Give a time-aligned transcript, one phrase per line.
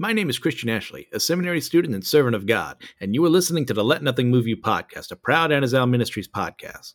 [0.00, 3.28] My name is Christian Ashley, a seminary student and servant of God, and you are
[3.28, 6.94] listening to the Let Nothing Move You podcast, a proud Anazal Ministries podcast.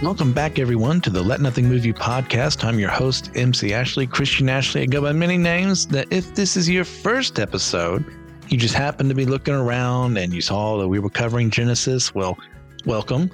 [0.00, 2.62] Welcome back, everyone, to the Let Nothing Move You podcast.
[2.62, 4.82] I'm your host, MC Ashley, Christian Ashley.
[4.82, 5.88] I go by many names.
[5.88, 8.04] That if this is your first episode,
[8.46, 12.14] you just happened to be looking around and you saw that we were covering Genesis,
[12.14, 12.38] well,
[12.84, 13.28] welcome.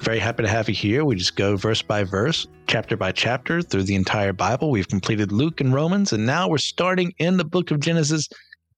[0.00, 1.04] Very happy to have you here.
[1.04, 4.70] We just go verse by verse, chapter by chapter through the entire Bible.
[4.70, 8.26] We've completed Luke and Romans, and now we're starting in the book of Genesis,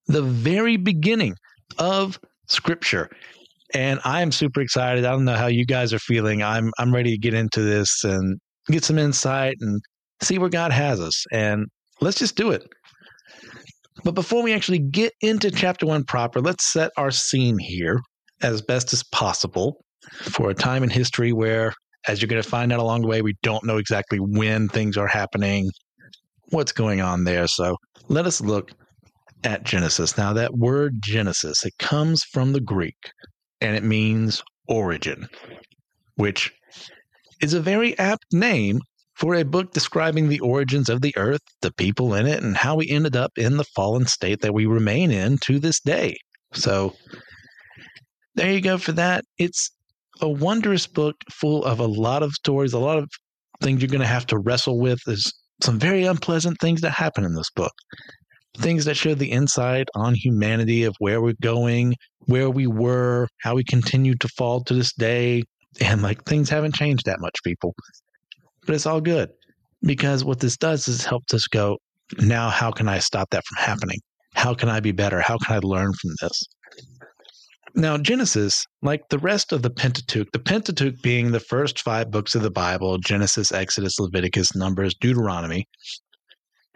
[0.07, 1.37] the very beginning
[1.79, 2.19] of
[2.49, 3.09] Scripture.
[3.73, 5.05] And I am super excited.
[5.05, 6.43] I don't know how you guys are feeling.
[6.43, 9.81] I'm I'm ready to get into this and get some insight and
[10.23, 11.25] see where God has us.
[11.31, 11.67] And
[12.01, 12.69] let's just do it.
[14.03, 18.01] But before we actually get into chapter one proper, let's set our scene here
[18.43, 21.75] as best as possible for a time in history where,
[22.09, 24.97] as you're going to find out along the way, we don't know exactly when things
[24.97, 25.71] are happening,
[26.51, 27.47] what's going on there.
[27.47, 27.77] So
[28.09, 28.71] let us look
[29.45, 30.17] at Genesis.
[30.17, 33.11] Now, that word Genesis, it comes from the Greek
[33.61, 35.29] and it means origin,
[36.17, 36.53] which
[37.41, 38.81] is a very apt name
[39.15, 42.77] for a book describing the origins of the earth, the people in it, and how
[42.77, 46.17] we ended up in the fallen state that we remain in to this day.
[46.55, 46.95] So
[48.35, 49.25] there you go for that.
[49.39, 49.71] It's
[50.21, 53.09] a wondrous book full of a lot of stories, a lot of
[53.63, 54.99] things you're going to have to wrestle with.
[55.07, 55.33] There's
[55.63, 57.73] some very unpleasant things that happen in this book.
[58.59, 61.95] Things that show the insight on humanity of where we're going,
[62.27, 65.43] where we were, how we continue to fall to this day.
[65.81, 67.75] And like things haven't changed that much, people.
[68.67, 69.31] But it's all good
[69.83, 71.79] because what this does is helps us go,
[72.19, 73.99] now how can I stop that from happening?
[74.35, 75.21] How can I be better?
[75.21, 76.45] How can I learn from this?
[77.75, 82.35] Now, Genesis, like the rest of the Pentateuch, the Pentateuch being the first five books
[82.35, 85.67] of the Bible Genesis, Exodus, Leviticus, Numbers, Deuteronomy,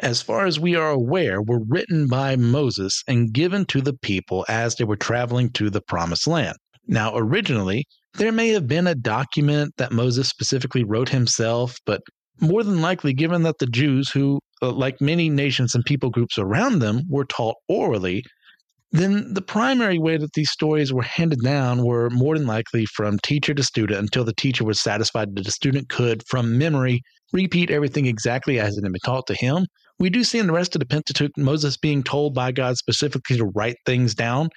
[0.00, 4.44] as far as we are aware, were written by Moses and given to the people
[4.48, 6.56] as they were traveling to the Promised Land.
[6.86, 12.00] Now, originally, there may have been a document that Moses specifically wrote himself, but
[12.40, 16.38] more than likely, given that the Jews, who, uh, like many nations and people groups
[16.38, 18.22] around them, were taught orally,
[18.92, 23.18] then the primary way that these stories were handed down were more than likely from
[23.18, 27.02] teacher to student until the teacher was satisfied that the student could, from memory,
[27.32, 29.66] repeat everything exactly as it had been taught to him.
[29.98, 33.36] We do see in the rest of the Pentateuch Moses being told by God specifically
[33.38, 34.50] to write things down.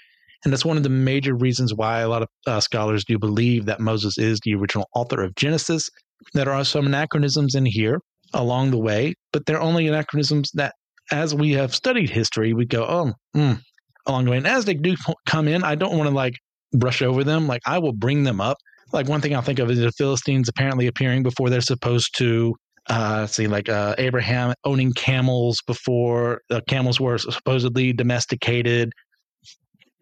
[0.44, 3.66] And that's one of the major reasons why a lot of uh, scholars do believe
[3.66, 5.90] that Moses is the original author of Genesis.
[6.34, 8.00] There are some anachronisms in here
[8.34, 10.76] along the way, but they're only anachronisms that,
[11.12, 13.60] as we have studied history, we go, oh, mm,
[14.10, 14.38] along the way.
[14.38, 16.34] And as they do come in, I don't want to like
[16.74, 17.48] brush over them.
[17.48, 18.58] Like I will bring them up.
[18.92, 22.56] Like one thing I'll think of is the Philistines apparently appearing before they're supposed to.
[22.88, 28.92] Uh, see, like uh, Abraham owning camels before uh, camels were supposedly domesticated.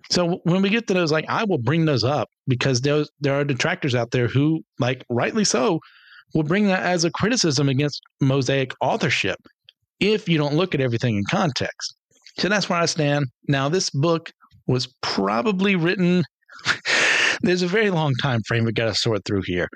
[0.10, 3.34] So when we get to those, like I will bring those up because those there
[3.34, 5.82] are detractors out there who, like rightly so,
[6.34, 9.40] will bring that as a criticism against Mosaic authorship
[10.00, 11.94] if you don't look at everything in context.
[12.38, 13.26] So that's where I stand.
[13.48, 14.32] Now, this book
[14.68, 16.24] was probably written.
[17.42, 19.68] there's a very long time frame we got to sort through here,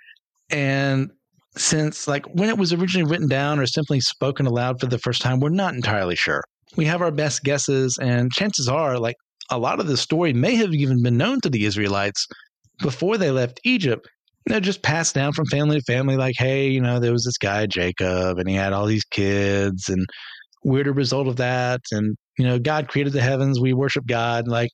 [0.50, 1.10] and
[1.58, 5.22] since like when it was originally written down or simply spoken aloud for the first
[5.22, 6.44] time, we're not entirely sure.
[6.78, 9.16] We have our best guesses, and chances are, like
[9.50, 12.26] a lot of the story may have even been known to the Israelites
[12.82, 14.08] before they left Egypt.
[14.46, 17.38] They're just passed down from family to family, like, hey, you know, there was this
[17.38, 20.06] guy, Jacob, and he had all these kids, and
[20.64, 21.82] we're the result of that.
[21.92, 24.48] And you know, God created the heavens, we worship God.
[24.48, 24.70] Like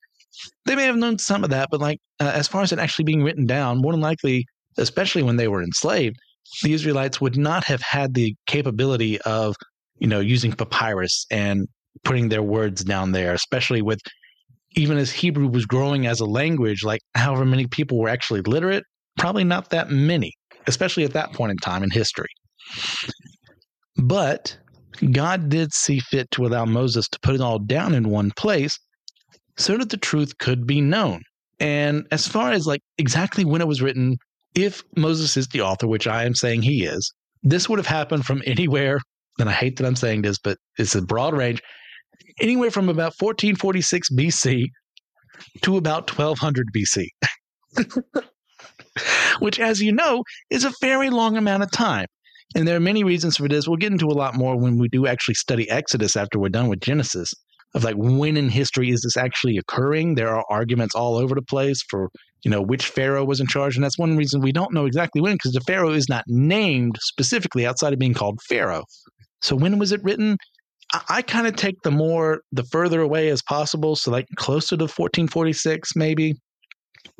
[0.66, 3.06] they may have known some of that, but like uh, as far as it actually
[3.06, 4.45] being written down, more than likely,
[4.78, 6.17] especially when they were enslaved,
[6.63, 9.56] the Israelites would not have had the capability of,
[10.00, 11.67] you know, using papyrus and
[12.03, 14.00] putting their words down there, especially with
[14.75, 18.84] even as Hebrew was growing as a language, like however many people were actually literate,
[19.17, 20.34] probably not that many,
[20.67, 22.29] especially at that point in time in history.
[23.96, 24.57] But
[25.11, 28.78] God did see fit to allow Moses to put it all down in one place
[29.58, 31.22] so that the truth could be known.
[31.59, 34.17] And as far as like exactly when it was written,
[34.55, 37.11] if Moses is the author, which I am saying he is,
[37.44, 38.99] this would have happened from anywhere,
[39.40, 41.61] and I hate that I'm saying this, but it's a broad range,
[42.40, 44.66] anywhere from about 1446 BC
[45.61, 47.08] to about 1200 BC.
[49.40, 52.08] which, as you know, is a very long amount of time.
[52.55, 53.67] And there are many reasons for this.
[53.67, 56.70] We'll get into a lot more when we do actually study Exodus after we're done
[56.70, 57.34] with Genesis
[57.76, 60.16] of like when in history is this actually occurring?
[60.16, 62.09] There are arguments all over the place for
[62.44, 63.76] you know, which Pharaoh was in charge.
[63.76, 66.97] And that's one reason we don't know exactly when, because the Pharaoh is not named
[67.02, 68.85] specifically outside of being called Pharaoh.
[69.41, 70.38] So when was it written?
[71.09, 73.97] I, kind of take the more, the further away as possible.
[73.97, 76.35] So like closer to 1446, maybe.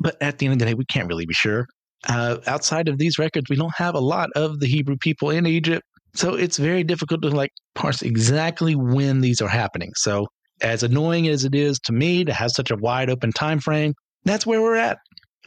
[0.00, 1.66] But at the end of the day, we can't really be sure.
[2.06, 5.46] Uh, outside of these records, we don't have a lot of the Hebrew people in
[5.46, 5.82] Egypt.
[6.14, 9.92] So it's very difficult to like parse exactly when these are happening.
[9.96, 10.26] So
[10.60, 13.94] as annoying as it is to me to have such a wide open time frame,
[14.24, 14.98] that's where we're at.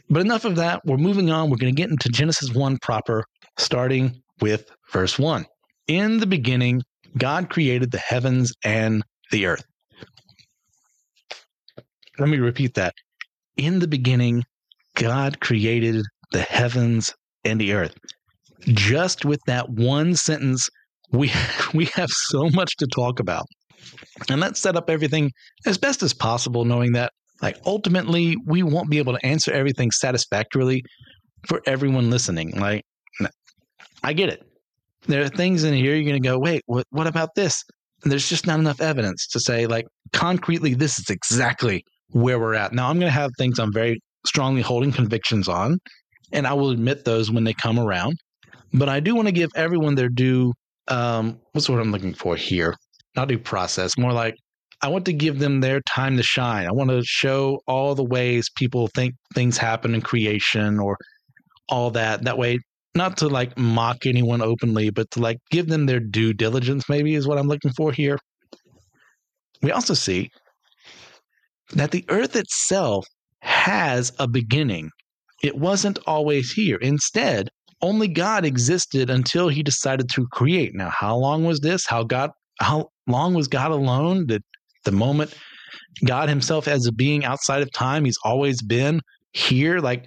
[0.10, 0.82] But enough of that.
[0.86, 1.50] We're moving on.
[1.50, 3.24] We're going to get into Genesis 1 proper,
[3.58, 5.46] starting with verse 1.
[5.88, 6.82] In the beginning,
[7.18, 9.64] God created the heavens and the earth.
[12.20, 12.94] Let me repeat that.
[13.58, 14.44] In the beginning,
[14.96, 17.14] God created the heavens
[17.44, 17.96] and the earth.
[18.62, 20.70] Just with that one sentence,
[21.12, 21.32] we
[21.74, 23.46] we have so much to talk about.
[24.30, 25.32] And let's set up everything
[25.66, 27.12] as best as possible, knowing that
[27.42, 30.84] like ultimately we won't be able to answer everything satisfactorily
[31.48, 32.52] for everyone listening.
[32.60, 32.84] Like
[34.04, 34.44] I get it.
[35.08, 37.64] There are things in here you're going to go, wait, what, what about this?
[38.04, 42.56] And there's just not enough evidence to say, like, concretely, this is exactly where we're
[42.56, 42.74] at.
[42.74, 45.78] Now, I'm going to have things I'm very strongly holding convictions on,
[46.34, 48.16] and I will admit those when they come around.
[48.74, 50.54] But I do want to give everyone their due.
[50.88, 52.76] Um, what's what I'm looking for here?
[53.16, 54.36] Not due process, more like
[54.82, 56.66] I want to give them their time to shine.
[56.66, 60.98] I want to show all the ways people think things happen in creation or
[61.70, 62.24] all that.
[62.24, 62.60] That way,
[62.96, 67.14] not to like mock anyone openly, but to like give them their due diligence, maybe
[67.16, 68.18] is what I'm looking for here.
[69.62, 70.32] We also see
[71.74, 73.06] that the earth itself
[73.42, 74.90] has a beginning.
[75.44, 76.78] It wasn't always here.
[76.78, 77.50] Instead,
[77.82, 80.72] only God existed until he decided to create.
[80.74, 81.86] Now, how long was this?
[81.88, 84.28] How God how long was God alone?
[84.28, 84.44] Did
[84.86, 85.34] the moment
[86.06, 89.02] God himself as a being outside of time, he's always been
[89.34, 89.80] here?
[89.80, 90.06] Like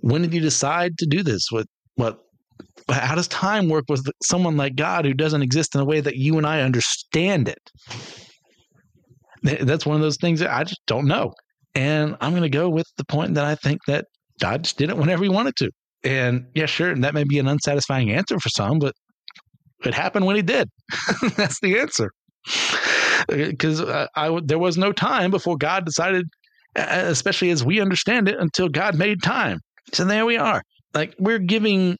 [0.00, 1.48] when did he decide to do this?
[1.50, 1.66] What
[1.96, 2.18] what
[2.90, 6.16] how does time work with someone like God who doesn't exist in a way that
[6.16, 7.58] you and I understand it?
[9.42, 11.32] That's one of those things that I just don't know.
[11.74, 14.06] And I'm going to go with the point that I think that
[14.38, 15.70] God just did it whenever he wanted to.
[16.04, 18.94] And yeah, sure, and that may be an unsatisfying answer for some, but
[19.84, 20.68] it happened when he did.
[21.36, 22.10] That's the answer.
[23.30, 26.26] Uh, because uh, I, there was no time before God decided,
[26.76, 29.58] uh, uh, especially as we understand it, until God made time.
[29.92, 30.62] So there we are.
[30.94, 31.96] Like we're giving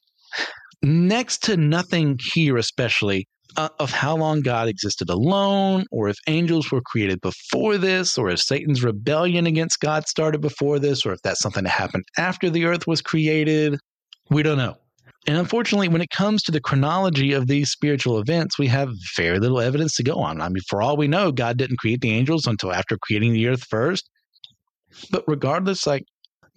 [0.82, 3.26] next to nothing here, especially
[3.56, 8.28] uh, of how long God existed alone, or if angels were created before this, or
[8.30, 12.50] if Satan's rebellion against God started before this, or if that's something that happened after
[12.50, 13.78] the earth was created.
[14.30, 14.76] We don't know.
[15.26, 19.38] And unfortunately, when it comes to the chronology of these spiritual events, we have very
[19.38, 20.40] little evidence to go on.
[20.40, 23.48] I mean, for all we know, God didn't create the angels until after creating the
[23.48, 24.08] earth first.
[25.10, 26.04] But regardless, like,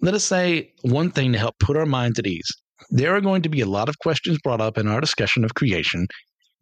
[0.00, 2.48] let us say one thing to help put our minds at ease
[2.90, 5.54] there are going to be a lot of questions brought up in our discussion of
[5.54, 6.06] creation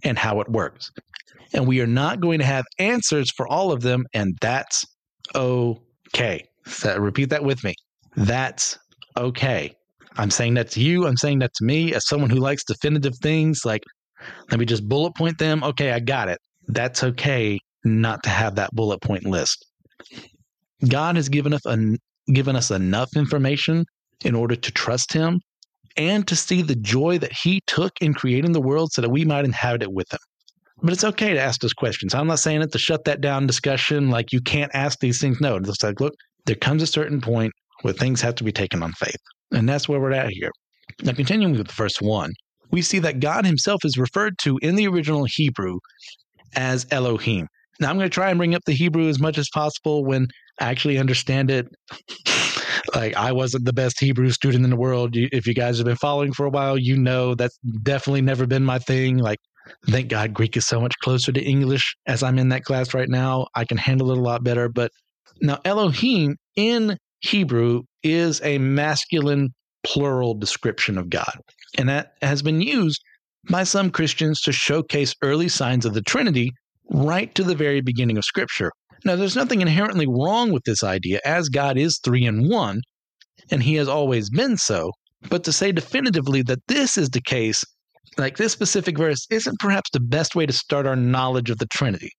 [0.04, 0.90] and how it works.
[1.52, 4.84] And we are not going to have answers for all of them, and that's
[5.34, 6.44] okay.
[6.66, 7.74] So repeat that with me.
[8.16, 8.78] That's
[9.16, 9.74] okay.
[10.16, 11.06] I'm saying that to you.
[11.06, 13.64] I'm saying that to me as someone who likes definitive things.
[13.64, 13.82] Like,
[14.50, 15.62] let me just bullet point them.
[15.64, 16.38] Okay, I got it.
[16.68, 19.64] That's okay not to have that bullet point list.
[20.88, 21.62] God has given us,
[22.32, 23.84] given us enough information
[24.24, 25.40] in order to trust Him
[25.96, 29.24] and to see the joy that he took in creating the world so that we
[29.24, 30.20] might inhabit it with him.
[30.82, 32.14] But it's okay to ask those questions.
[32.14, 35.40] I'm not saying it to shut that down discussion like you can't ask these things.
[35.40, 36.14] No, it's like, look,
[36.46, 39.20] there comes a certain point where things have to be taken on faith.
[39.52, 40.50] And that's where we're at here.
[41.02, 42.32] Now, continuing with the first 1,
[42.70, 45.78] we see that God himself is referred to in the original Hebrew
[46.54, 47.46] as Elohim.
[47.78, 50.28] Now, I'm going to try and bring up the Hebrew as much as possible when
[50.60, 51.66] I actually understand it
[52.94, 55.10] like I wasn't the best Hebrew student in the world.
[55.14, 58.64] if you guys have been following for a while, you know that's definitely never been
[58.64, 59.18] my thing.
[59.18, 59.38] Like,
[59.88, 63.08] thank God Greek is so much closer to English as I'm in that class right
[63.08, 63.46] now.
[63.54, 64.68] I can handle it a lot better.
[64.68, 64.90] But
[65.40, 69.50] now, Elohim in Hebrew is a masculine
[69.82, 71.32] plural description of God.
[71.78, 73.00] And that has been used
[73.48, 76.52] by some Christians to showcase early signs of the Trinity
[76.90, 78.72] right to the very beginning of Scripture.
[79.04, 82.82] Now, there's nothing inherently wrong with this idea, as God is three in one,
[83.50, 84.92] and He has always been so.
[85.28, 87.64] But to say definitively that this is the case,
[88.16, 91.66] like this specific verse, isn't perhaps the best way to start our knowledge of the
[91.66, 92.10] Trinity.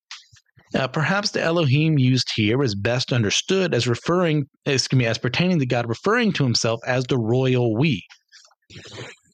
[0.74, 5.60] Uh, perhaps the Elohim used here is best understood as referring, excuse me, as pertaining
[5.60, 8.04] to God, referring to Himself as the royal we.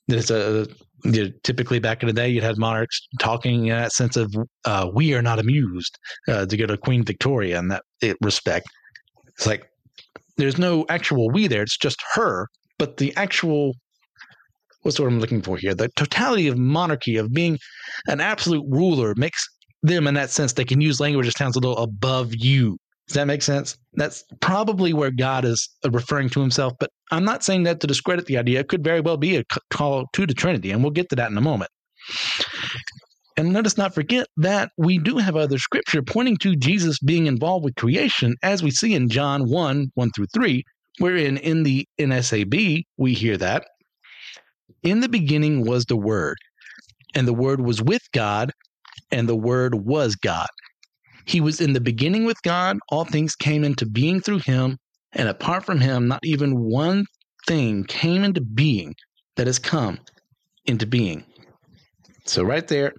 [0.08, 0.68] There's a
[1.04, 4.34] you typically back in the day, you'd have monarchs talking in that sense of
[4.66, 7.84] uh, "we are not amused" uh, to go to Queen Victoria in that
[8.22, 8.68] respect.
[9.28, 9.70] It's like
[10.38, 11.64] there's no actual we there.
[11.64, 12.48] It's just her.
[12.80, 13.74] But the actual
[14.82, 15.76] what's what I'm looking for here?
[15.76, 17.60] The totality of monarchy, of being
[18.08, 19.46] an absolute ruler, makes
[19.84, 22.78] them in that sense they can use language that sounds a little above you.
[23.08, 23.78] Does that make sense?
[23.94, 27.88] That's probably where God is uh, referring to himself, but I'm not saying that to
[27.88, 28.60] discredit the idea.
[28.60, 31.32] It could very well be a call to the Trinity, and we'll get to that
[31.32, 31.72] in a moment.
[33.38, 37.28] And let us not forget that we do have other scripture pointing to Jesus being
[37.28, 40.64] involved with creation, as we see in John 1 1 through 3,
[41.00, 43.68] wherein in the NASB we hear that.
[44.84, 46.38] In the beginning was the Word,
[47.16, 48.52] and the Word was with God,
[49.12, 50.48] and the Word was God.
[51.28, 52.78] He was in the beginning with God.
[52.90, 54.78] All things came into being through him,
[55.12, 57.06] and apart from him, not even one
[57.46, 58.96] thing came into being
[59.36, 60.00] that has come
[60.66, 61.26] into being.
[62.26, 62.94] So, right there,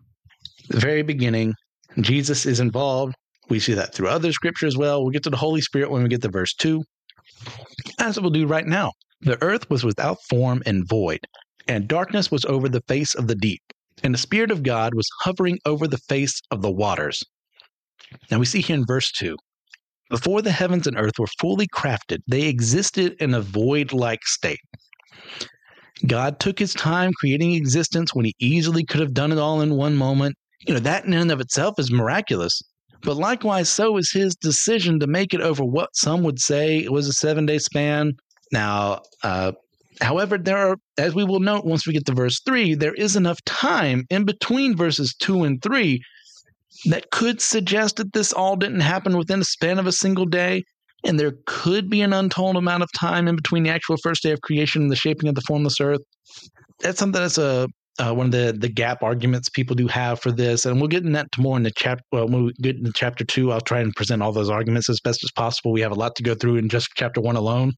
[0.69, 1.55] the very beginning,
[2.01, 3.15] Jesus is involved.
[3.49, 5.03] We see that through other scripture as well.
[5.03, 6.83] We'll get to the Holy Spirit when we get to verse 2,
[7.99, 8.93] as we'll do right now.
[9.23, 11.21] The earth was without form and void,
[11.67, 13.63] and darkness was over the face of the deep,
[14.03, 17.23] and the Spirit of God was hovering over the face of the waters.
[18.31, 19.37] Now we see here in verse 2
[20.11, 24.61] Before the heavens and earth were fully crafted, they existed in a void like state.
[26.07, 29.75] God took his time creating existence when he easily could have done it all in
[29.75, 30.37] one moment
[30.67, 32.61] you know, that in and of itself is miraculous.
[33.03, 37.07] But likewise, so is his decision to make it over what some would say was
[37.07, 38.15] a seven day span.
[38.51, 39.53] Now, uh,
[40.01, 43.15] however, there are, as we will note once we get to verse three, there is
[43.15, 46.03] enough time in between verses two and three
[46.87, 50.65] that could suggest that this all didn't happen within a span of a single day.
[51.05, 54.33] And there could be an untold amount of time in between the actual first day
[54.33, 56.01] of creation and the shaping of the formless earth.
[56.81, 57.69] That's something that's a
[57.99, 61.03] uh, one of the the gap arguments people do have for this, and we'll get
[61.03, 62.05] into that more in the chapter.
[62.13, 65.01] Well, when we get into chapter two, I'll try and present all those arguments as
[65.01, 65.73] best as possible.
[65.73, 67.73] We have a lot to go through in just chapter one alone,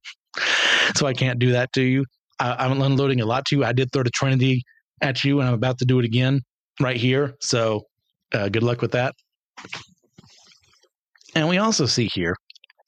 [0.94, 2.04] so I can't do that to you.
[2.38, 3.64] I, am unloading a lot to you.
[3.64, 4.62] I did throw the Trinity
[5.00, 6.40] at you, and I'm about to do it again
[6.80, 7.34] right here.
[7.40, 7.82] So,
[8.32, 9.14] uh, good luck with that.
[11.34, 12.34] And we also see here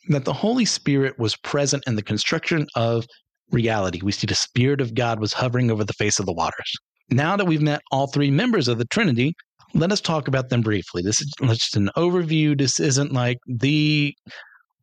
[0.08, 3.04] that the Holy Spirit was present in the construction of
[3.50, 4.00] reality.
[4.02, 6.72] We see the Spirit of God was hovering over the face of the waters.
[7.10, 9.34] Now that we've met all three members of the Trinity,
[9.74, 11.02] let us talk about them briefly.
[11.02, 12.58] This is just an overview.
[12.58, 14.14] This isn't like the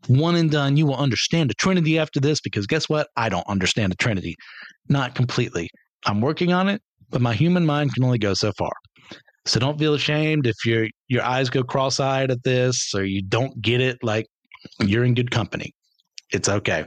[0.08, 0.78] one and done.
[0.78, 3.08] You will understand the Trinity after this because guess what?
[3.18, 4.36] I don't understand the Trinity.
[4.88, 5.70] Not completely.
[6.06, 8.72] I'm working on it, but my human mind can only go so far.
[9.50, 13.60] So don't feel ashamed if your your eyes go cross-eyed at this or you don't
[13.64, 14.28] get it like
[14.80, 15.74] you're in good company.
[16.32, 16.86] It's okay.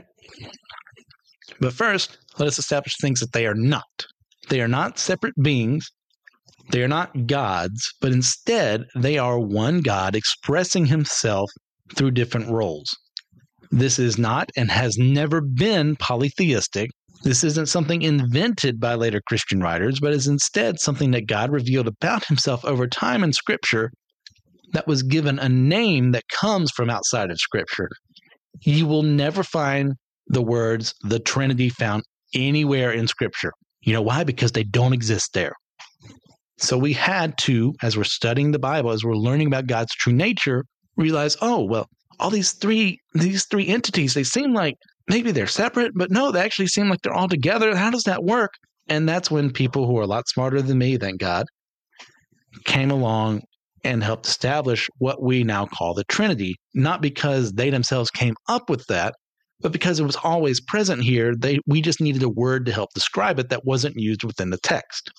[1.59, 4.05] But first, let us establish things that they are not.
[4.47, 5.91] They are not separate beings.
[6.71, 11.51] They are not gods, but instead they are one God expressing himself
[11.97, 12.95] through different roles.
[13.71, 16.91] This is not and has never been polytheistic.
[17.23, 21.87] This isn't something invented by later Christian writers, but is instead something that God revealed
[21.87, 23.91] about himself over time in Scripture
[24.73, 27.87] that was given a name that comes from outside of Scripture.
[28.61, 29.93] You will never find
[30.27, 32.03] the words the Trinity found
[32.33, 33.53] anywhere in Scripture.
[33.81, 34.25] You know why?
[34.25, 35.53] Because they don't exist there.
[36.57, 40.13] So we had to, as we're studying the Bible, as we're learning about God's true
[40.13, 40.65] nature,
[40.97, 41.87] realize, oh, well,
[42.19, 44.75] all these three these three entities, they seem like
[45.07, 47.75] maybe they're separate, but no, they actually seem like they're all together.
[47.75, 48.51] How does that work?
[48.87, 51.45] And that's when people who are a lot smarter than me, thank God,
[52.65, 53.41] came along
[53.83, 58.69] and helped establish what we now call the Trinity, not because they themselves came up
[58.69, 59.13] with that,
[59.61, 62.89] but because it was always present here, they we just needed a word to help
[62.93, 65.09] describe it that wasn't used within the text.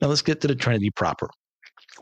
[0.00, 1.28] Now let's get to the Trinity proper.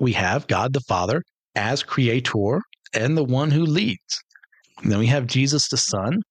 [0.01, 1.23] We have God the Father
[1.55, 2.61] as creator
[2.95, 4.23] and the one who leads.
[4.83, 6.23] And then we have Jesus the Son,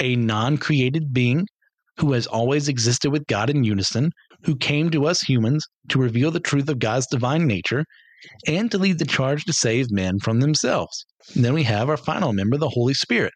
[0.00, 1.46] a non created being
[1.98, 4.10] who has always existed with God in unison,
[4.44, 7.84] who came to us humans to reveal the truth of God's divine nature
[8.46, 11.04] and to lead the charge to save men from themselves.
[11.34, 13.34] And then we have our final member, the Holy Spirit,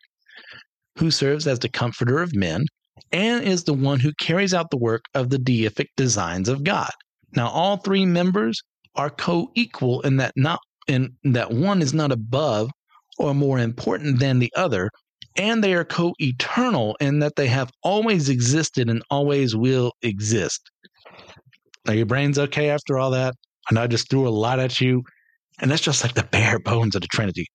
[0.99, 2.67] who serves as the comforter of men
[3.13, 6.91] and is the one who carries out the work of the deific designs of God.
[7.35, 8.61] Now, all three members
[8.95, 12.71] are co-equal in that not in that one is not above
[13.19, 14.91] or more important than the other,
[15.37, 20.61] and they are co-eternal in that they have always existed and always will exist.
[21.89, 23.35] Are your brains okay after all that?
[23.71, 25.03] I know I just threw a lot at you,
[25.61, 27.47] and that's just like the bare bones of the Trinity.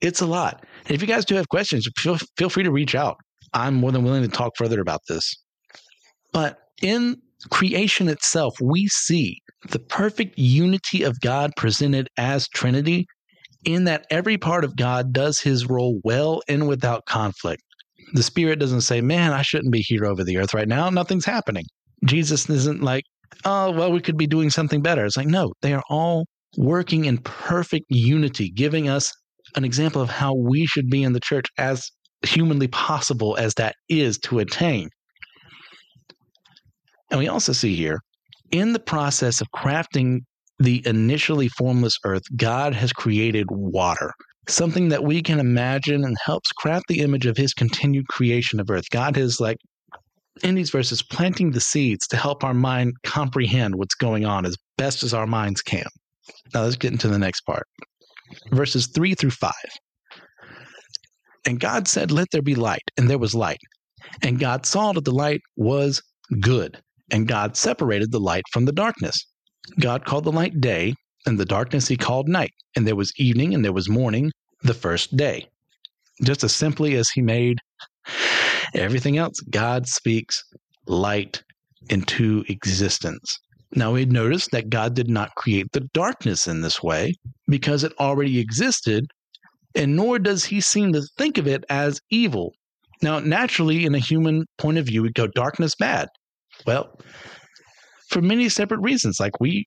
[0.00, 0.64] It's a lot.
[0.86, 3.16] And if you guys do have questions, feel, feel free to reach out.
[3.52, 5.34] I'm more than willing to talk further about this.
[6.32, 7.16] But in
[7.50, 9.38] creation itself, we see
[9.70, 13.06] the perfect unity of God presented as Trinity,
[13.64, 17.62] in that every part of God does his role well and without conflict.
[18.12, 20.90] The Spirit doesn't say, man, I shouldn't be here over the earth right now.
[20.90, 21.64] Nothing's happening.
[22.04, 23.04] Jesus isn't like,
[23.44, 25.04] oh, well, we could be doing something better.
[25.04, 29.12] It's like, no, they are all working in perfect unity, giving us
[29.56, 31.90] an example of how we should be in the church as
[32.22, 34.88] humanly possible as that is to attain.
[37.10, 38.00] And we also see here,
[38.50, 40.20] in the process of crafting
[40.58, 44.12] the initially formless earth, God has created water,
[44.48, 48.70] something that we can imagine and helps craft the image of his continued creation of
[48.70, 48.84] earth.
[48.90, 49.56] God is like,
[50.42, 54.56] in these verses, planting the seeds to help our mind comprehend what's going on as
[54.76, 55.86] best as our minds can.
[56.52, 57.66] Now let's get into the next part.
[58.50, 59.52] Verses 3 through 5.
[61.46, 63.60] And God said, Let there be light, and there was light.
[64.22, 66.02] And God saw that the light was
[66.40, 66.80] good,
[67.10, 69.26] and God separated the light from the darkness.
[69.80, 70.94] God called the light day,
[71.26, 72.52] and the darkness he called night.
[72.76, 74.30] And there was evening, and there was morning,
[74.62, 75.46] the first day.
[76.22, 77.58] Just as simply as he made
[78.74, 80.42] everything else, God speaks
[80.86, 81.42] light
[81.90, 83.38] into existence.
[83.74, 87.14] Now we notice that God did not create the darkness in this way
[87.48, 89.06] because it already existed,
[89.74, 92.52] and nor does he seem to think of it as evil.
[93.02, 96.08] Now, naturally, in a human point of view, we go darkness bad.
[96.66, 97.00] Well,
[98.14, 99.20] for many separate reasons.
[99.20, 99.66] Like we,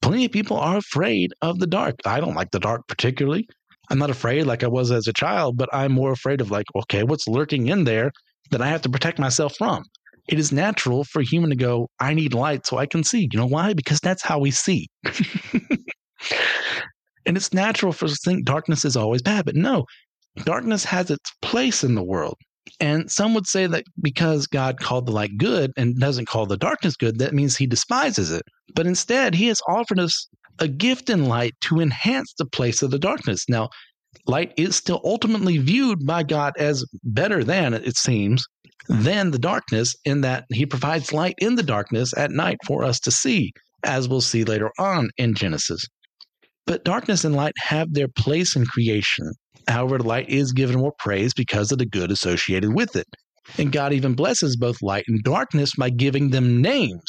[0.00, 1.96] plenty of people are afraid of the dark.
[2.06, 3.46] I don't like the dark particularly.
[3.90, 6.66] I'm not afraid like I was as a child, but I'm more afraid of like,
[6.74, 8.10] okay, what's lurking in there
[8.50, 9.84] that I have to protect myself from?
[10.28, 13.28] it is natural for a human to go, I need light so I can see.
[13.32, 13.72] You know why?
[13.72, 14.88] Because that's how we see.
[17.26, 19.86] and it's natural for us to think darkness is always bad, but no,
[20.44, 22.36] darkness has its place in the world.
[22.80, 26.56] And some would say that because God called the light good and doesn't call the
[26.56, 28.42] darkness good, that means he despises it.
[28.74, 32.90] But instead, he has offered us a gift in light to enhance the place of
[32.90, 33.44] the darkness.
[33.48, 33.68] Now,
[34.26, 38.44] light is still ultimately viewed by God as better than, it seems,
[38.88, 42.98] than the darkness, in that he provides light in the darkness at night for us
[43.00, 43.52] to see,
[43.84, 45.86] as we'll see later on in Genesis.
[46.68, 49.32] But darkness and light have their place in creation.
[49.68, 53.06] However, light is given more praise because of the good associated with it.
[53.56, 57.02] And God even blesses both light and darkness by giving them names,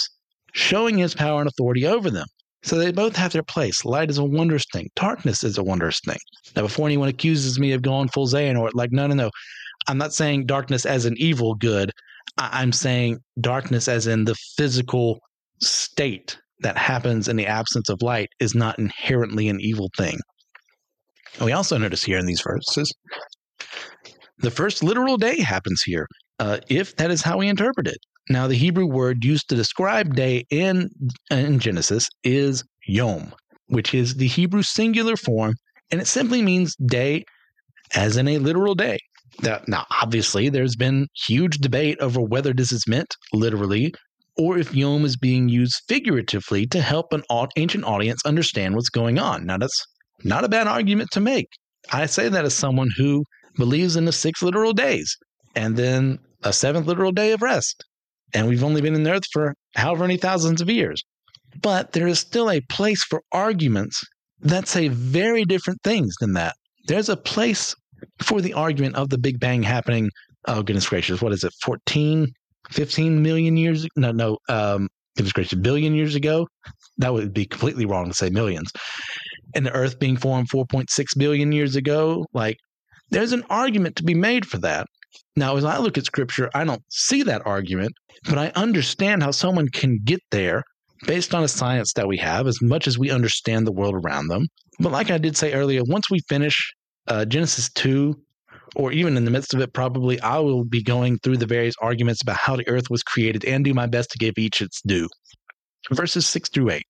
[0.53, 2.25] showing his power and authority over them.
[2.63, 3.83] So they both have their place.
[3.83, 4.87] Light is a wondrous thing.
[4.95, 6.19] Darkness is a wondrous thing.
[6.55, 9.29] Now, before anyone accuses me of going full Xehanort, like, no, no, no.
[9.89, 11.91] I'm not saying darkness as an evil good.
[12.37, 15.19] I'm saying darkness as in the physical
[15.59, 20.17] state that happens in the absence of light is not inherently an evil thing.
[21.37, 22.93] And we also notice here in these verses
[24.39, 26.07] the first literal day happens here,
[26.39, 27.97] uh, if that is how we interpret it.
[28.29, 30.89] Now, the Hebrew word used to describe day in,
[31.31, 33.33] in Genesis is yom,
[33.67, 35.55] which is the Hebrew singular form,
[35.91, 37.25] and it simply means day
[37.95, 38.99] as in a literal day.
[39.41, 43.93] Now, now, obviously, there's been huge debate over whether this is meant literally
[44.37, 47.23] or if Yom is being used figuratively to help an
[47.57, 49.45] ancient audience understand what's going on.
[49.45, 49.85] Now, that's
[50.23, 51.47] not a bad argument to make.
[51.91, 53.23] I say that as someone who
[53.57, 55.15] believes in the six literal days
[55.55, 57.83] and then a seventh literal day of rest.
[58.33, 61.01] And we've only been in the earth for however many thousands of years.
[61.61, 64.01] But there is still a place for arguments
[64.41, 66.55] that say very different things than that.
[66.87, 67.75] There's a place
[68.21, 70.09] for the argument of the Big Bang happening.
[70.47, 72.27] Oh, goodness gracious, what is it, 14,
[72.71, 73.87] 15 million years?
[73.95, 76.47] No, no, um, goodness gracious, billion years ago?
[76.97, 78.71] That would be completely wrong to say millions.
[79.55, 82.25] And the Earth being formed 4.6 billion years ago?
[82.33, 82.57] Like,
[83.09, 84.85] there's an argument to be made for that.
[85.35, 87.93] Now, as I look at scripture, I don't see that argument,
[88.25, 90.63] but I understand how someone can get there
[91.07, 94.27] based on a science that we have, as much as we understand the world around
[94.27, 94.47] them.
[94.79, 96.73] But like I did say earlier, once we finish
[97.07, 98.15] uh, Genesis 2,
[98.75, 101.75] or even in the midst of it, probably I will be going through the various
[101.81, 104.81] arguments about how the earth was created and do my best to give each its
[104.81, 105.09] due.
[105.91, 106.83] Verses 6 through 8.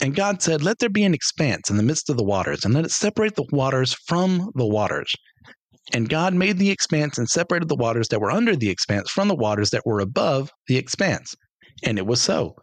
[0.00, 2.74] And God said, Let there be an expanse in the midst of the waters, and
[2.74, 5.12] let it separate the waters from the waters.
[5.92, 9.28] And God made the expanse and separated the waters that were under the expanse from
[9.28, 11.34] the waters that were above the expanse.
[11.82, 12.54] And it was so.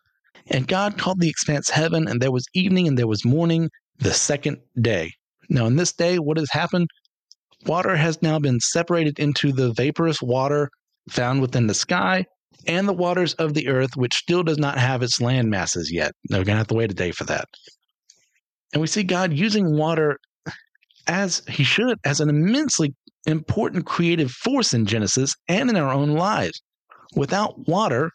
[0.48, 4.14] And God called the expanse heaven, and there was evening and there was morning the
[4.14, 5.12] second day.
[5.50, 6.88] Now, in this day, what has happened?
[7.66, 10.70] Water has now been separated into the vaporous water
[11.10, 12.26] found within the sky
[12.68, 16.12] and the waters of the earth, which still does not have its land masses yet.
[16.26, 17.46] They're going to have to wait a day for that.
[18.74, 20.18] And we see God using water
[21.08, 22.94] as he should, as an immensely
[23.26, 26.62] important creative force in Genesis and in our own lives.
[27.16, 28.12] Without water,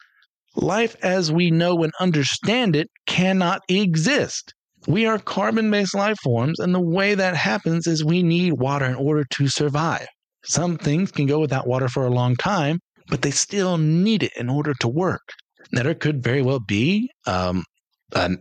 [0.56, 4.54] life as we know and understand it cannot exist.
[4.86, 8.86] We are carbon based life forms, and the way that happens is we need water
[8.86, 10.06] in order to survive.
[10.44, 14.32] Some things can go without water for a long time, but they still need it
[14.36, 15.20] in order to work.
[15.72, 17.64] Now, there could very well be um,
[18.14, 18.38] an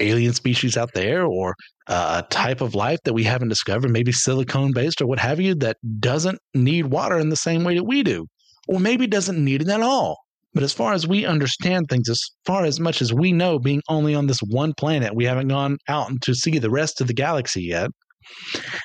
[0.00, 1.54] alien species out there or
[1.86, 5.54] a type of life that we haven't discovered, maybe silicone based or what have you,
[5.56, 8.26] that doesn't need water in the same way that we do,
[8.68, 10.16] or maybe doesn't need it at all.
[10.54, 13.82] But as far as we understand things, as far as much as we know, being
[13.88, 17.14] only on this one planet, we haven't gone out to see the rest of the
[17.14, 17.90] galaxy yet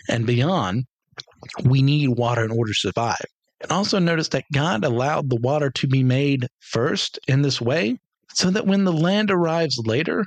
[0.10, 0.86] and beyond,
[1.64, 3.26] we need water in order to survive.
[3.62, 7.98] And also notice that God allowed the water to be made first in this way
[8.34, 10.24] so that when the land arrives later,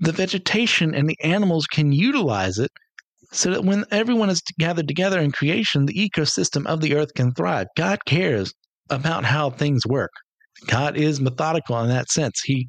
[0.00, 2.70] the vegetation and the animals can utilize it
[3.32, 7.32] so that when everyone is gathered together in creation, the ecosystem of the earth can
[7.32, 7.68] thrive.
[7.76, 8.52] God cares
[8.90, 10.10] about how things work.
[10.66, 12.40] God is methodical in that sense.
[12.42, 12.68] He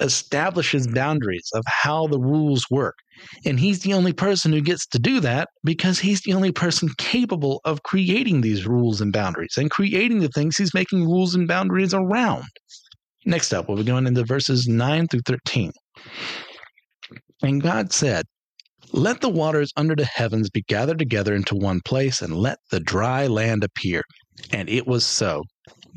[0.00, 2.94] establishes boundaries of how the rules work.
[3.44, 6.88] And he's the only person who gets to do that because he's the only person
[6.98, 11.46] capable of creating these rules and boundaries and creating the things he's making rules and
[11.46, 12.44] boundaries around.
[13.24, 15.70] Next up, we'll be going into verses 9 through 13.
[17.42, 18.24] And God said,
[18.92, 22.80] Let the waters under the heavens be gathered together into one place, and let the
[22.80, 24.02] dry land appear.
[24.50, 25.44] And it was so.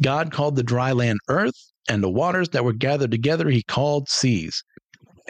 [0.01, 1.55] God called the dry land earth,
[1.87, 4.63] and the waters that were gathered together he called seas.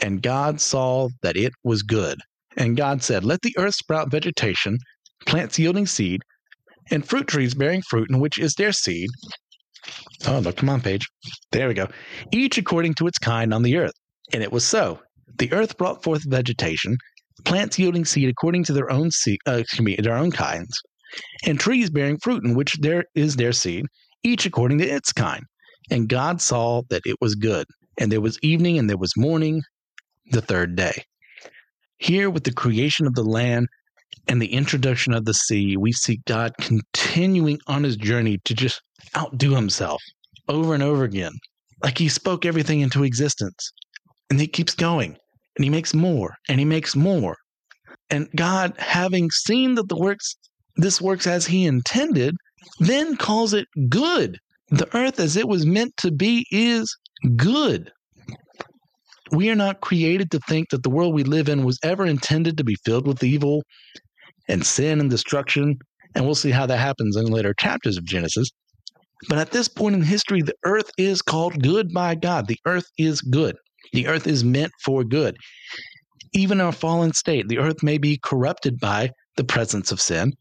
[0.02, 2.20] And God saw that it was good.
[2.58, 4.78] And God said, Let the earth sprout vegetation,
[5.26, 6.22] plants yielding seed,
[6.92, 9.10] and fruit trees bearing fruit, in which is their seed.
[10.28, 11.06] Oh, look, come on, page.
[11.52, 11.88] There we go.
[12.32, 13.94] Each according to its kind on the earth.
[14.34, 15.00] And it was so.
[15.38, 16.98] The earth brought forth vegetation,
[17.44, 20.80] plants yielding seed according to their own seed, uh, excuse me, their own kinds,
[21.46, 23.86] and trees bearing fruit, in which there is their seed,
[24.26, 25.44] each according to its kind.
[25.92, 27.68] And God saw that it was good.
[27.98, 29.62] And there was evening and there was morning,
[30.32, 31.04] the third day.
[31.98, 33.68] Here, with the creation of the land
[34.28, 38.82] and the introduction of the sea, we see God continuing on his journey to just
[39.16, 40.02] outdo himself
[40.50, 41.32] over and over again.
[41.84, 43.72] Like he spoke everything into existence.
[44.30, 45.18] And he keeps going.
[45.56, 47.38] And he makes more and he makes more.
[48.10, 50.36] And God, having seen that the works
[50.78, 52.36] this works as he intended,
[52.80, 54.38] then calls it good.
[54.70, 56.96] The earth as it was meant to be is
[57.36, 57.92] good.
[59.32, 62.58] We are not created to think that the world we live in was ever intended
[62.58, 63.64] to be filled with evil
[64.48, 65.78] and sin and destruction.
[66.14, 68.50] And we'll see how that happens in later chapters of Genesis.
[69.28, 72.48] But at this point in history, the earth is called good by God.
[72.48, 73.56] The earth is good.
[73.94, 75.38] The earth is meant for good.
[76.34, 80.34] Even our fallen state, the earth may be corrupted by the presence of sin,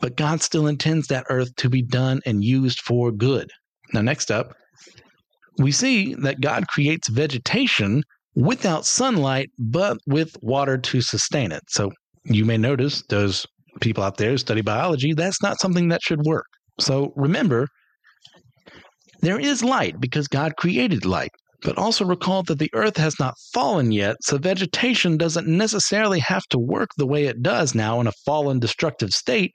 [0.00, 3.50] but God still intends that earth to be done and used for good.
[3.92, 4.54] Now, next up,
[5.58, 8.02] we see that God creates vegetation
[8.34, 11.62] without sunlight, but with water to sustain it.
[11.68, 11.90] So
[12.24, 13.46] you may notice those
[13.80, 16.46] people out there who study biology, that's not something that should work.
[16.78, 17.66] So remember,
[19.20, 21.30] there is light because God created light.
[21.62, 26.44] But also recall that the earth has not fallen yet, so vegetation doesn't necessarily have
[26.48, 29.52] to work the way it does now in a fallen destructive state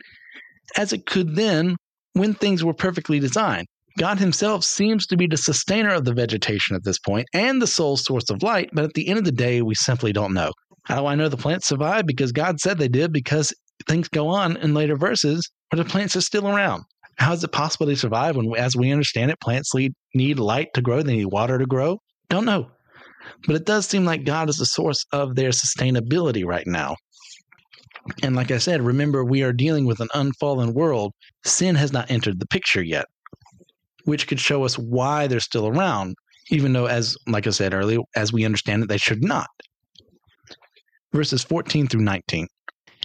[0.78, 1.76] as it could then
[2.14, 3.68] when things were perfectly designed.
[3.98, 7.68] God Himself seems to be the sustainer of the vegetation at this point and the
[7.68, 10.52] sole source of light, but at the end of the day, we simply don't know.
[10.84, 12.06] How do I know the plants survive?
[12.06, 13.54] Because God said they did, because
[13.88, 16.84] things go on in later verses where the plants are still around.
[17.18, 19.72] How is it possible they survive when, as we understand it, plants
[20.14, 22.00] need light to grow, they need water to grow?
[22.30, 22.70] Don't know.
[23.48, 26.98] But it does seem like God is the source of their sustainability right now.
[28.22, 31.14] And like I said, remember, we are dealing with an unfallen world.
[31.44, 33.06] Sin has not entered the picture yet,
[34.06, 36.16] which could show us why they're still around,
[36.50, 39.48] even though, as like I said earlier, as we understand it, they should not.
[41.14, 42.48] Verses 14 through 19.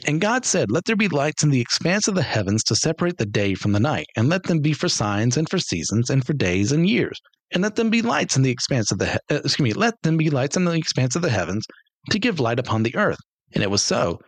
[0.06, 3.18] And God said, Let there be lights in the expanse of the heavens to separate
[3.18, 6.24] the day from the night, and let them be for signs and for seasons and
[6.24, 7.18] for days and years.
[7.52, 9.94] And let them be lights in the expanse of the he- uh, excuse me, let
[10.02, 11.66] them be lights in the expanse of the heavens
[12.10, 13.18] to give light upon the earth.
[13.54, 14.20] And it was so.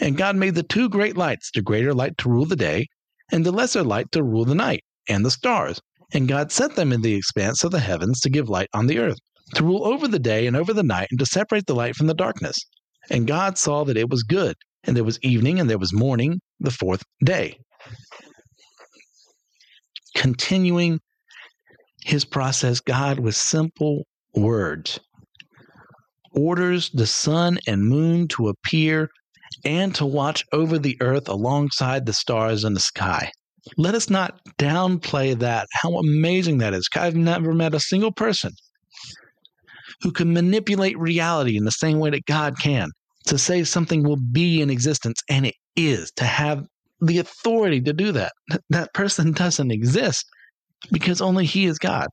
[0.00, 2.86] And God made the two great lights, the greater light to rule the day,
[3.32, 5.80] and the lesser light to rule the night, and the stars.
[6.12, 8.98] And God set them in the expanse of the heavens to give light on the
[8.98, 9.18] earth,
[9.54, 12.06] to rule over the day and over the night, and to separate the light from
[12.06, 12.56] the darkness.
[13.10, 14.54] And God saw that it was good.
[14.84, 17.58] And there was evening and there was morning, the fourth day.
[20.14, 21.00] Continuing
[22.04, 25.00] his process, God, with simple words,
[26.32, 29.08] orders the sun and moon to appear
[29.64, 33.30] and to watch over the earth alongside the stars in the sky.
[33.76, 36.88] Let us not downplay that, how amazing that is.
[36.94, 38.52] I've never met a single person
[40.02, 42.90] who can manipulate reality in the same way that God can
[43.26, 46.66] to say something will be in existence, and it is, to have
[47.00, 48.32] the authority to do that.
[48.68, 50.26] That person doesn't exist
[50.92, 52.08] because only He is God.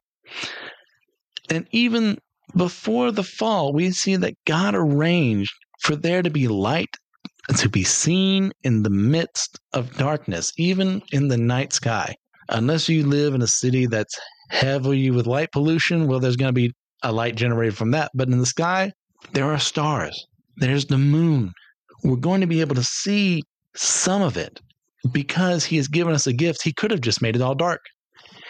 [1.49, 2.17] And even
[2.55, 6.95] before the fall, we see that God arranged for there to be light
[7.58, 12.15] to be seen in the midst of darkness, even in the night sky.
[12.49, 14.17] Unless you live in a city that's
[14.49, 16.73] heavily with light pollution, well, there's going to be
[17.04, 18.12] a light generated from that.
[18.13, 18.91] But in the sky,
[19.34, 20.27] there are stars,
[20.58, 21.51] there's the moon.
[22.04, 23.43] We're going to be able to see
[23.75, 24.60] some of it
[25.12, 26.62] because He has given us a gift.
[26.63, 27.82] He could have just made it all dark.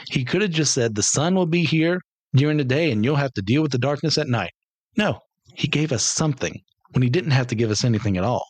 [0.09, 2.01] He could have just said, The sun will be here
[2.33, 4.51] during the day and you'll have to deal with the darkness at night.
[4.97, 5.19] No,
[5.55, 8.45] He gave us something when He didn't have to give us anything at all.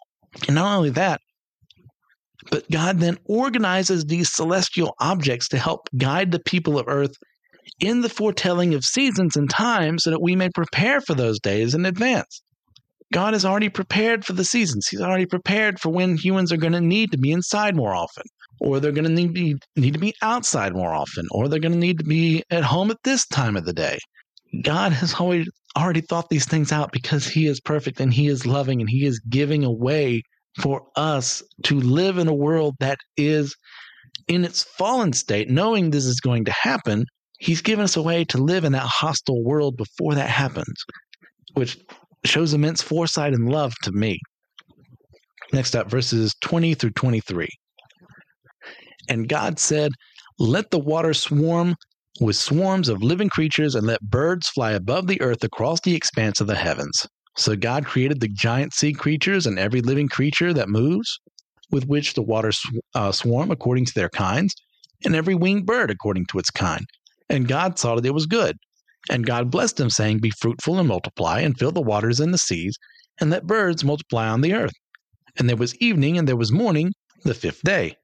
[0.47, 1.19] And not only that,
[2.49, 7.15] but God then organizes these celestial objects to help guide the people of earth
[7.79, 11.75] in the foretelling of seasons and times so that we may prepare for those days
[11.75, 12.41] in advance.
[13.13, 14.87] God has already prepared for the seasons.
[14.89, 18.23] He's already prepared for when humans are going to need to be inside more often,
[18.61, 21.73] or they're going to need, be, need to be outside more often, or they're going
[21.73, 23.97] to need to be at home at this time of the day.
[24.63, 28.45] God has always already thought these things out because He is perfect and He is
[28.45, 30.23] loving and He is giving a way
[30.59, 33.55] for us to live in a world that is
[34.27, 37.05] in its fallen state, knowing this is going to happen.
[37.39, 40.83] He's given us a way to live in that hostile world before that happens,
[41.53, 41.77] which
[42.25, 44.19] shows immense foresight and love to me.
[45.53, 47.49] Next up, verses 20 through 23.
[49.09, 49.91] And God said,
[50.39, 51.75] Let the water swarm
[52.19, 56.41] with swarms of living creatures and let birds fly above the earth across the expanse
[56.41, 57.07] of the heavens.
[57.37, 61.19] So God created the giant sea creatures and every living creature that moves,
[61.71, 62.61] with which the waters
[62.93, 64.53] uh, swarm according to their kinds,
[65.05, 66.85] and every winged bird according to its kind.
[67.29, 68.57] And God saw that it was good.
[69.09, 72.37] And God blessed them, saying, Be fruitful and multiply, and fill the waters and the
[72.37, 72.77] seas,
[73.19, 74.73] and let birds multiply on the earth.
[75.39, 76.91] And there was evening and there was morning,
[77.23, 77.95] the fifth day.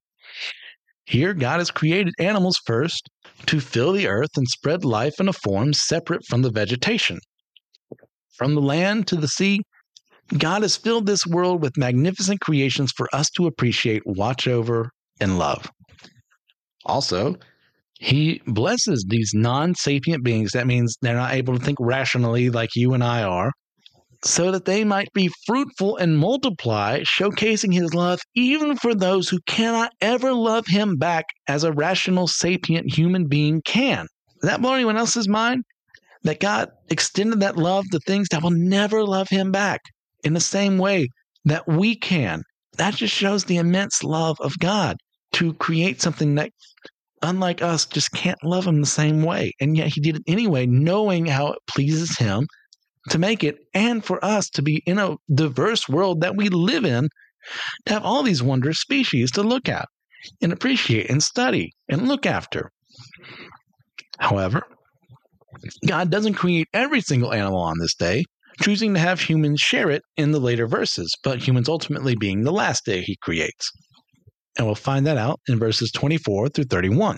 [1.05, 3.09] Here, God has created animals first
[3.45, 7.19] to fill the earth and spread life in a form separate from the vegetation.
[8.37, 9.61] From the land to the sea,
[10.37, 15.39] God has filled this world with magnificent creations for us to appreciate, watch over, and
[15.39, 15.71] love.
[16.85, 17.35] Also,
[17.99, 20.51] he blesses these non sapient beings.
[20.51, 23.51] That means they're not able to think rationally like you and I are
[24.27, 29.39] so that they might be fruitful and multiply, showcasing his love even for those who
[29.47, 34.05] cannot ever love him back as a rational, sapient human being can.
[34.41, 35.63] Does that blow anyone else's mind?
[36.23, 39.79] That God extended that love to things that will never love him back
[40.23, 41.07] in the same way
[41.45, 42.41] that we can.
[42.77, 44.97] That just shows the immense love of God
[45.33, 46.51] to create something that,
[47.21, 49.53] unlike us, just can't love him the same way.
[49.61, 52.47] And yet he did it anyway, knowing how it pleases him
[53.09, 56.85] to make it and for us to be in a diverse world that we live
[56.85, 57.09] in
[57.85, 59.87] to have all these wondrous species to look at
[60.41, 62.71] and appreciate and study and look after.
[64.19, 64.63] However,
[65.85, 68.23] God doesn't create every single animal on this day,
[68.61, 72.51] choosing to have humans share it in the later verses, but humans ultimately being the
[72.51, 73.71] last day he creates.
[74.57, 77.17] And we'll find that out in verses 24 through 31.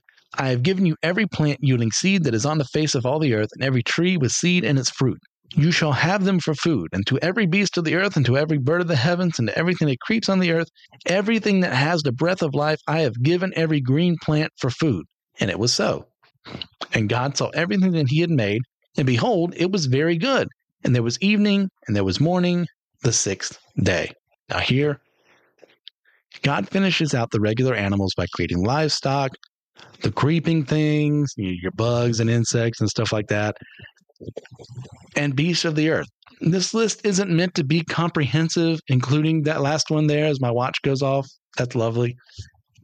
[0.35, 3.19] I have given you every plant yielding seed that is on the face of all
[3.19, 5.19] the earth, and every tree with seed in its fruit.
[5.55, 8.37] You shall have them for food, and to every beast of the earth, and to
[8.37, 10.69] every bird of the heavens, and to everything that creeps on the earth,
[11.05, 15.05] everything that has the breath of life, I have given every green plant for food.
[15.39, 16.07] And it was so.
[16.93, 18.61] And God saw everything that he had made,
[18.97, 20.47] and behold, it was very good.
[20.83, 22.65] And there was evening, and there was morning,
[23.03, 24.11] the sixth day.
[24.49, 25.01] Now, here,
[26.43, 29.31] God finishes out the regular animals by creating livestock,
[30.01, 33.55] the creeping things, your bugs and insects and stuff like that,
[35.15, 36.07] and beasts of the earth.
[36.41, 40.77] This list isn't meant to be comprehensive, including that last one there as my watch
[40.83, 41.27] goes off.
[41.57, 42.15] That's lovely.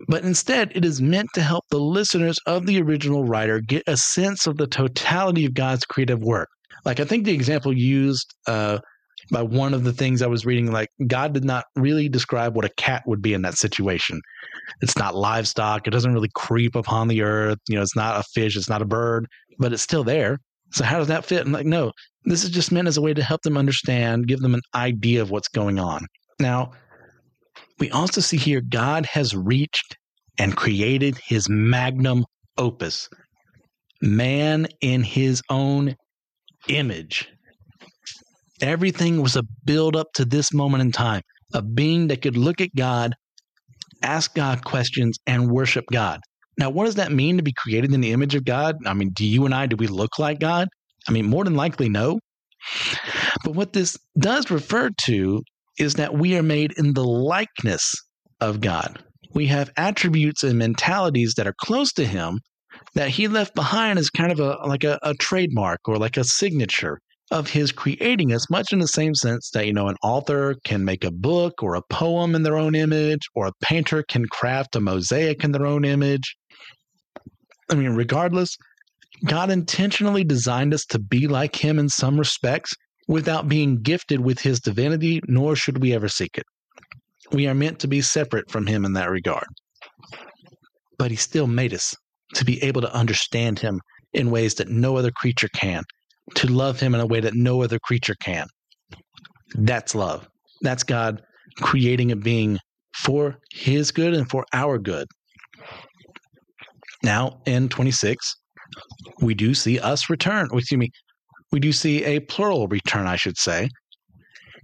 [0.07, 3.97] but instead it is meant to help the listeners of the original writer get a
[3.97, 6.49] sense of the totality of God's creative work.
[6.85, 8.79] Like I think the example used uh,
[9.31, 12.65] by one of the things I was reading, like God did not really describe what
[12.65, 14.21] a cat would be in that situation.
[14.81, 15.87] It's not livestock.
[15.87, 17.59] It doesn't really creep upon the earth.
[17.67, 18.55] You know, it's not a fish.
[18.55, 19.27] It's not a bird,
[19.59, 20.39] but it's still there.
[20.71, 21.45] So how does that fit?
[21.45, 21.91] And like, no,
[22.25, 25.21] this is just meant as a way to help them understand, give them an idea
[25.21, 26.05] of what's going on.
[26.39, 26.71] Now,
[27.79, 29.97] we also see here God has reached
[30.37, 32.25] and created his magnum
[32.57, 33.09] opus,
[34.01, 35.95] man in his own
[36.67, 37.29] image.
[38.61, 41.21] Everything was a build up to this moment in time,
[41.53, 43.13] a being that could look at God,
[44.01, 46.19] ask God questions, and worship God.
[46.57, 48.75] Now, what does that mean to be created in the image of God?
[48.85, 50.67] I mean, do you and I, do we look like God?
[51.07, 52.19] I mean, more than likely, no.
[53.43, 55.41] But what this does refer to
[55.77, 57.93] is that we are made in the likeness
[58.41, 59.03] of God.
[59.35, 62.39] We have attributes and mentalities that are close to Him
[62.95, 66.23] that He left behind as kind of a like a, a trademark or like a
[66.23, 66.99] signature
[67.31, 70.85] of his creating us, much in the same sense that, you know, an author can
[70.85, 74.75] make a book or a poem in their own image, or a painter can craft
[74.75, 76.35] a mosaic in their own image.
[77.69, 78.55] I mean, regardless,
[79.25, 82.73] God intentionally designed us to be like him in some respects
[83.07, 86.45] without being gifted with his divinity, nor should we ever seek it.
[87.31, 89.47] We are meant to be separate from him in that regard.
[90.97, 91.93] But he still made us
[92.35, 93.81] to be able to understand him
[94.13, 95.83] in ways that no other creature can,
[96.35, 98.47] to love him in a way that no other creature can.
[99.55, 100.27] That's love.
[100.61, 101.21] That's God
[101.61, 102.59] creating a being
[102.95, 105.07] for his good and for our good.
[107.03, 108.35] Now, in 26,
[109.21, 110.47] we do see us return.
[110.51, 110.89] Oh, excuse me,
[111.51, 113.69] we do see a plural return, I should say,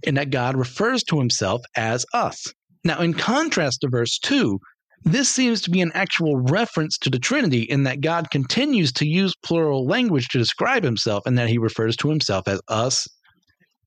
[0.02, 2.44] in that God refers to himself as us.
[2.84, 4.58] Now, in contrast to verse 2,
[5.04, 9.06] this seems to be an actual reference to the Trinity in that God continues to
[9.06, 13.06] use plural language to describe himself and that he refers to himself as us,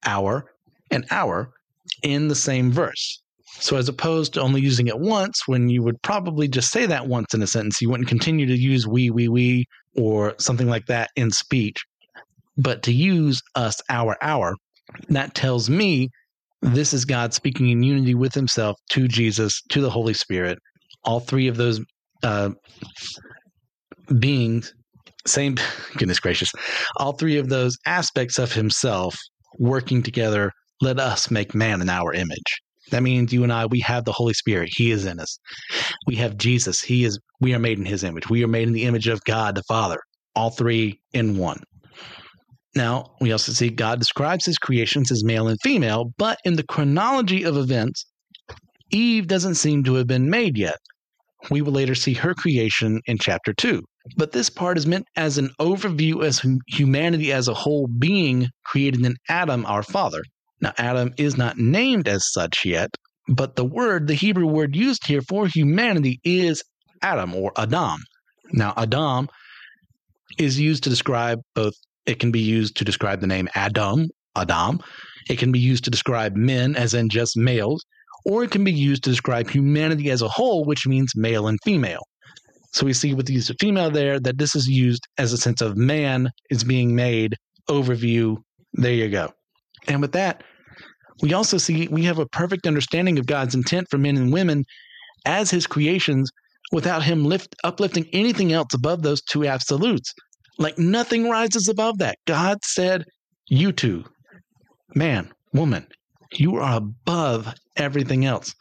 [0.06, 0.52] our,
[0.92, 1.52] and our
[2.04, 3.22] in the same verse.
[3.60, 7.08] So, as opposed to only using it once, when you would probably just say that
[7.08, 10.86] once in a sentence, you wouldn't continue to use we, we, we, or something like
[10.86, 11.84] that in speech.
[12.58, 14.56] But to use us, our, our,
[15.10, 16.10] that tells me
[16.62, 20.60] this is God speaking in unity with himself to Jesus, to the Holy Spirit.
[21.04, 21.80] All three of those
[22.24, 22.50] uh,
[24.20, 24.74] beings,
[25.26, 25.58] same,
[25.98, 26.52] goodness gracious,
[26.98, 29.18] all three of those aspects of himself
[29.60, 32.62] working together, let us make man in our image.
[32.92, 34.70] That means you and I, we have the Holy Spirit.
[34.72, 35.40] He is in us.
[36.06, 36.82] We have Jesus.
[36.82, 38.30] He is, we are made in his image.
[38.30, 40.00] We are made in the image of God the Father.
[40.36, 41.60] All three in one.
[42.76, 46.64] Now, we also see God describes his creations as male and female, but in the
[46.64, 48.06] chronology of events,
[48.92, 50.78] Eve doesn't seem to have been made yet.
[51.52, 53.84] We will later see her creation in chapter 2.
[54.16, 59.06] But this part is meant as an overview as humanity as a whole being created
[59.06, 60.22] in Adam, our father.
[60.62, 62.90] Now, Adam is not named as such yet,
[63.28, 66.64] but the word, the Hebrew word used here for humanity is
[67.02, 68.00] Adam or Adam.
[68.54, 69.28] Now, Adam
[70.40, 71.74] is used to describe both,
[72.06, 74.80] it can be used to describe the name Adam, Adam.
[75.30, 77.84] It can be used to describe men, as in just males,
[78.28, 81.58] or it can be used to describe humanity as a whole, which means male and
[81.64, 82.02] female.
[82.74, 85.38] So we see with the use of female there that this is used as a
[85.38, 87.36] sense of man is being made,
[87.70, 88.36] overview.
[88.74, 89.32] There you go.
[89.88, 90.44] And with that,
[91.22, 94.66] we also see we have a perfect understanding of God's intent for men and women
[95.26, 96.30] as his creations
[96.74, 100.14] without him lift, uplifting anything else above those two absolutes.
[100.60, 102.18] Like nothing rises above that.
[102.28, 103.06] God said,
[103.48, 104.04] You two,
[104.94, 105.88] man, woman,
[106.34, 108.54] you are above everything else.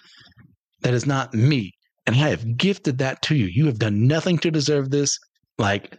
[0.83, 1.73] That is not me.
[2.07, 3.47] And I have gifted that to you.
[3.47, 5.19] You have done nothing to deserve this.
[5.59, 5.97] Like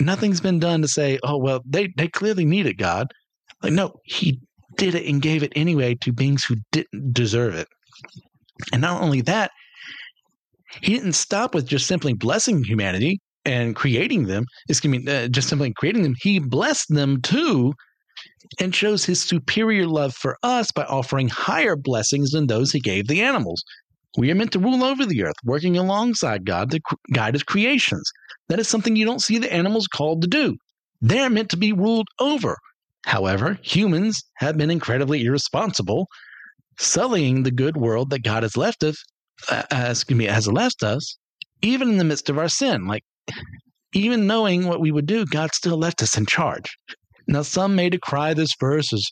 [0.00, 3.12] nothing's been done to say, oh, well, they, they clearly need it, God.
[3.62, 4.40] Like, no, he
[4.76, 7.68] did it and gave it anyway to beings who didn't deserve it.
[8.72, 9.50] And not only that,
[10.82, 15.48] he didn't stop with just simply blessing humanity and creating them, excuse me, uh, just
[15.48, 16.14] simply creating them.
[16.20, 17.72] He blessed them too
[18.60, 23.08] and shows his superior love for us by offering higher blessings than those he gave
[23.08, 23.62] the animals.
[24.18, 26.80] We are meant to rule over the earth, working alongside God to
[27.12, 28.10] guide his creations.
[28.48, 30.56] That is something you don't see the animals called to do.
[31.00, 32.56] They're meant to be ruled over.
[33.04, 36.08] However, humans have been incredibly irresponsible,
[36.78, 38.96] sullying the good world that God has left us,
[39.50, 41.18] uh, uh, excuse me, has left us,
[41.62, 42.86] even in the midst of our sin.
[42.86, 43.02] Like,
[43.92, 46.76] even knowing what we would do, God still left us in charge.
[47.28, 49.04] Now, some may decry this verse as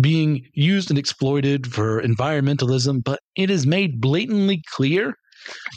[0.00, 5.14] being used and exploited for environmentalism, but it is made blatantly clear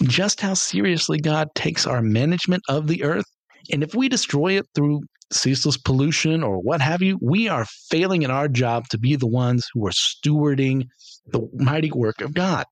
[0.03, 3.25] just how seriously God takes our management of the earth.
[3.71, 5.01] And if we destroy it through
[5.31, 9.27] ceaseless pollution or what have you, we are failing in our job to be the
[9.27, 10.85] ones who are stewarding
[11.27, 12.65] the mighty work of God.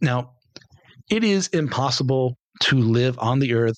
[0.00, 0.32] Now,
[1.10, 3.76] it is impossible to live on the earth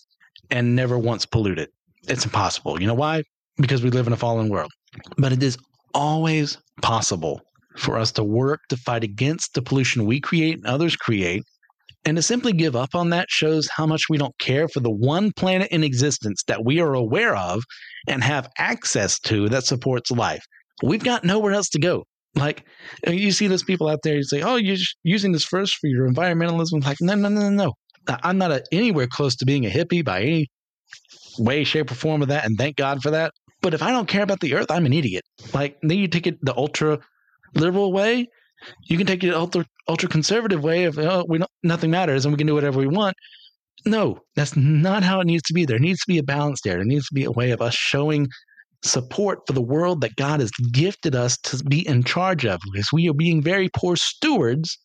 [0.50, 1.70] and never once pollute it.
[2.08, 2.80] It's impossible.
[2.80, 3.22] You know why?
[3.56, 4.70] Because we live in a fallen world.
[5.16, 5.56] But it is
[5.94, 7.40] always possible
[7.76, 11.42] for us to work to fight against the pollution we create and others create.
[12.04, 14.90] And to simply give up on that shows how much we don't care for the
[14.90, 17.62] one planet in existence that we are aware of
[18.06, 20.44] and have access to that supports life.
[20.82, 22.04] We've got nowhere else to go.
[22.34, 22.64] Like
[23.06, 26.08] you see those people out there, you say, "Oh, you're using this first for your
[26.10, 27.72] environmentalism." Like, no, no, no, no.
[28.08, 30.48] I'm not a, anywhere close to being a hippie by any
[31.38, 33.32] way, shape, or form of that, and thank God for that.
[33.64, 35.24] But if I don't care about the earth, I'm an idiot.
[35.54, 36.98] Like then you take it the ultra
[37.54, 38.28] liberal way.
[38.90, 42.34] You can take it ultra ultra conservative way of oh, we don't, nothing matters and
[42.34, 43.16] we can do whatever we want.
[43.86, 45.64] No, that's not how it needs to be.
[45.64, 46.74] There needs to be a balance there.
[46.74, 48.28] There needs to be a way of us showing
[48.82, 52.92] support for the world that God has gifted us to be in charge of because
[52.92, 54.76] we are being very poor stewards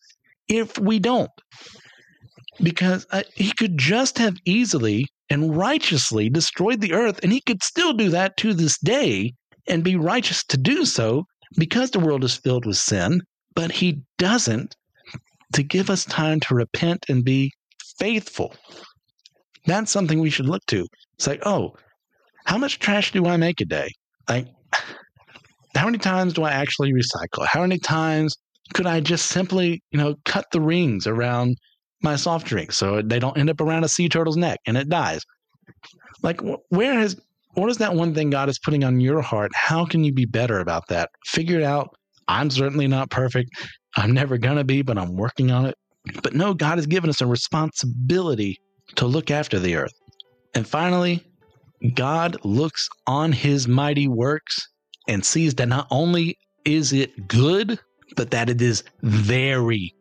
[0.48, 1.30] if we don't.
[2.62, 7.62] Because uh, he could just have easily and righteously destroyed the earth, and he could
[7.62, 9.32] still do that to this day
[9.68, 11.24] and be righteous to do so
[11.56, 13.22] because the world is filled with sin,
[13.54, 14.74] but he doesn't
[15.52, 17.52] to give us time to repent and be
[17.98, 18.54] faithful.
[19.66, 20.86] That's something we should look to.
[21.14, 21.74] It's like, oh,
[22.44, 23.90] how much trash do I make a day?
[24.28, 24.48] Like,
[25.76, 27.46] how many times do I actually recycle?
[27.46, 28.36] How many times
[28.74, 31.56] could I just simply, you know, cut the rings around
[32.02, 34.88] my soft drink so they don't end up around a sea turtle's neck and it
[34.88, 35.22] dies?
[36.22, 37.20] Like, where has,
[37.54, 39.50] what is that one thing God is putting on your heart?
[39.54, 41.10] How can you be better about that?
[41.26, 41.94] Figure it out.
[42.28, 43.50] I'm certainly not perfect.
[43.96, 45.74] I'm never going to be, but I'm working on it.
[46.22, 48.58] But no, God has given us a responsibility
[48.96, 49.92] to look after the earth.
[50.54, 51.24] And finally,
[51.94, 54.68] God looks on his mighty works
[55.08, 57.78] and sees that not only is it good,
[58.16, 59.94] but that it is very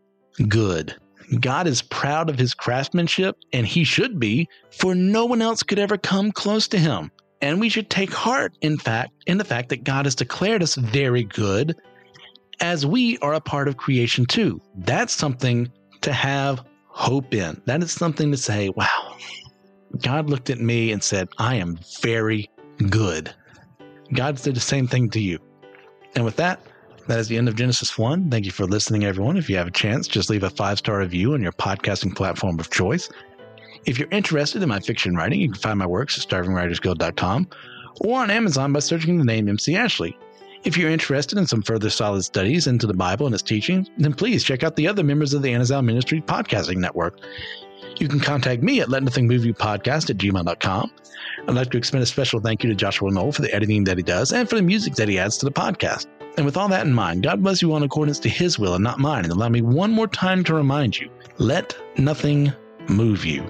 [0.47, 0.95] good.
[1.39, 5.79] God is proud of his craftsmanship, and he should be, for no one else could
[5.79, 7.11] ever come close to him.
[7.41, 10.75] And we should take heart, in fact, in the fact that God has declared us
[10.75, 11.75] very good,
[12.59, 14.59] as we are a part of creation too.
[14.75, 15.71] That's something
[16.01, 17.61] to have hope in.
[17.65, 19.15] That is something to say, wow,
[20.01, 22.49] God looked at me and said, I am very
[22.89, 23.33] good.
[24.13, 25.39] God did the same thing to you.
[26.15, 26.59] And with that,
[27.09, 28.29] that is the end of Genesis 1.
[28.29, 29.35] Thank you for listening, everyone.
[29.35, 32.59] If you have a chance, just leave a five star review on your podcasting platform
[32.59, 33.09] of choice.
[33.85, 37.47] If you're interested in my fiction writing, you can find my works at starvingwritersguild.com
[38.01, 40.15] or on Amazon by searching the name MC Ashley.
[40.63, 44.13] If you're interested in some further solid studies into the Bible and its teachings, then
[44.13, 47.19] please check out the other members of the Anazal Ministry Podcasting Network.
[47.97, 50.91] You can contact me at Let Nothing Move You Podcast at gmail.com.
[51.47, 53.97] I'd like to extend a special thank you to Joshua Knoll for the editing that
[53.97, 56.05] he does and for the music that he adds to the podcast.
[56.37, 58.75] And with all that in mind, God bless you all in accordance to his will
[58.75, 59.23] and not mine.
[59.23, 62.53] And allow me one more time to remind you let nothing
[62.87, 63.43] move you.